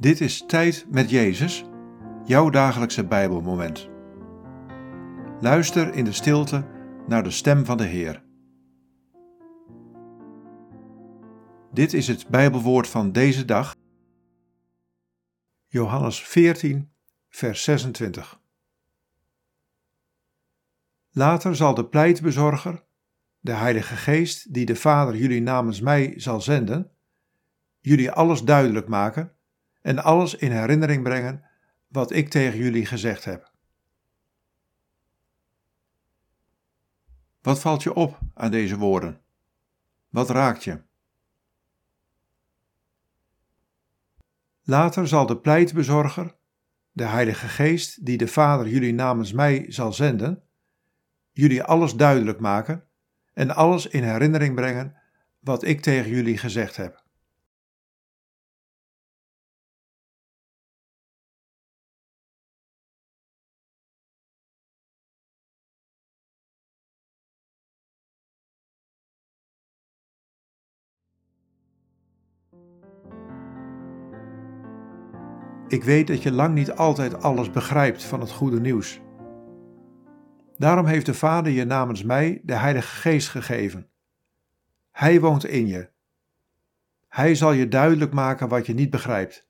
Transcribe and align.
Dit 0.00 0.20
is 0.20 0.44
Tijd 0.46 0.86
met 0.90 1.10
Jezus, 1.10 1.64
jouw 2.24 2.50
dagelijkse 2.50 3.06
Bijbelmoment. 3.06 3.88
Luister 5.40 5.94
in 5.94 6.04
de 6.04 6.12
stilte 6.12 6.66
naar 7.06 7.22
de 7.22 7.30
stem 7.30 7.64
van 7.64 7.76
de 7.76 7.84
Heer. 7.84 8.24
Dit 11.72 11.92
is 11.92 12.08
het 12.08 12.28
Bijbelwoord 12.28 12.88
van 12.88 13.12
deze 13.12 13.44
dag. 13.44 13.76
Johannes 15.66 16.22
14, 16.22 16.92
vers 17.28 17.64
26. 17.64 18.40
Later 21.10 21.56
zal 21.56 21.74
de 21.74 21.86
pleitbezorger, 21.86 22.84
de 23.40 23.52
Heilige 23.52 23.96
Geest, 23.96 24.54
die 24.54 24.66
de 24.66 24.76
Vader 24.76 25.16
jullie 25.16 25.42
namens 25.42 25.80
mij 25.80 26.12
zal 26.16 26.40
zenden, 26.40 26.90
jullie 27.80 28.10
alles 28.10 28.42
duidelijk 28.42 28.88
maken 28.88 29.32
en 29.88 30.02
alles 30.02 30.34
in 30.34 30.52
herinnering 30.52 31.02
brengen 31.02 31.44
wat 31.86 32.10
ik 32.12 32.28
tegen 32.28 32.58
jullie 32.58 32.86
gezegd 32.86 33.24
heb. 33.24 33.52
Wat 37.42 37.60
valt 37.60 37.82
je 37.82 37.94
op 37.94 38.18
aan 38.34 38.50
deze 38.50 38.76
woorden? 38.76 39.20
Wat 40.08 40.30
raakt 40.30 40.64
je? 40.64 40.82
Later 44.62 45.08
zal 45.08 45.26
de 45.26 45.38
pleitbezorger, 45.38 46.34
de 46.92 47.04
Heilige 47.04 47.48
Geest, 47.48 48.04
die 48.04 48.16
de 48.16 48.28
Vader 48.28 48.68
jullie 48.68 48.94
namens 48.94 49.32
mij 49.32 49.64
zal 49.68 49.92
zenden, 49.92 50.42
jullie 51.32 51.62
alles 51.62 51.94
duidelijk 51.94 52.40
maken 52.40 52.84
en 53.32 53.54
alles 53.54 53.86
in 53.86 54.02
herinnering 54.02 54.54
brengen 54.54 54.96
wat 55.38 55.62
ik 55.62 55.80
tegen 55.80 56.10
jullie 56.10 56.38
gezegd 56.38 56.76
heb. 56.76 57.06
Ik 75.68 75.84
weet 75.84 76.06
dat 76.06 76.22
je 76.22 76.32
lang 76.32 76.54
niet 76.54 76.72
altijd 76.72 77.22
alles 77.22 77.50
begrijpt 77.50 78.04
van 78.04 78.20
het 78.20 78.30
goede 78.30 78.60
nieuws. 78.60 79.00
Daarom 80.56 80.86
heeft 80.86 81.06
de 81.06 81.14
Vader 81.14 81.52
je 81.52 81.64
namens 81.64 82.02
mij 82.02 82.40
de 82.42 82.54
Heilige 82.54 82.96
Geest 82.96 83.28
gegeven. 83.28 83.90
Hij 84.90 85.20
woont 85.20 85.44
in 85.44 85.66
je. 85.66 85.90
Hij 87.08 87.34
zal 87.34 87.52
je 87.52 87.68
duidelijk 87.68 88.12
maken 88.12 88.48
wat 88.48 88.66
je 88.66 88.74
niet 88.74 88.90
begrijpt. 88.90 89.48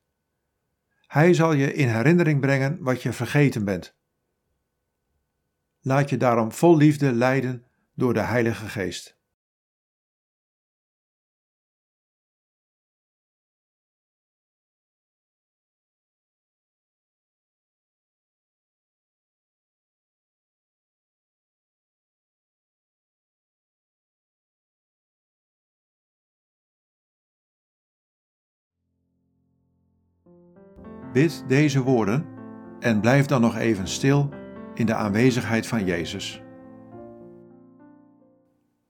Hij 1.06 1.34
zal 1.34 1.52
je 1.52 1.72
in 1.72 1.88
herinnering 1.88 2.40
brengen 2.40 2.82
wat 2.82 3.02
je 3.02 3.12
vergeten 3.12 3.64
bent. 3.64 3.96
Laat 5.80 6.10
je 6.10 6.16
daarom 6.16 6.52
vol 6.52 6.76
liefde 6.76 7.12
leiden 7.12 7.64
door 7.94 8.14
de 8.14 8.20
Heilige 8.20 8.68
Geest. 8.68 9.17
Bid 31.12 31.44
deze 31.46 31.82
woorden 31.82 32.26
en 32.80 33.00
blijf 33.00 33.26
dan 33.26 33.40
nog 33.40 33.56
even 33.56 33.88
stil 33.88 34.28
in 34.74 34.86
de 34.86 34.94
aanwezigheid 34.94 35.66
van 35.66 35.84
Jezus. 35.84 36.42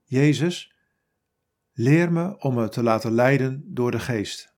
Jezus, 0.03 0.75
leer 1.73 2.13
me 2.13 2.41
om 2.41 2.55
me 2.55 2.69
te 2.69 2.83
laten 2.83 3.13
leiden 3.13 3.65
door 3.67 3.91
de 3.91 3.99
Geest. 3.99 4.58